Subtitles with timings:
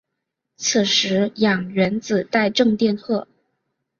[0.57, 3.27] 此时氧原子带正电荷。